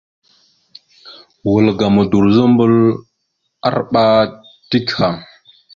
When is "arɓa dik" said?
3.67-4.87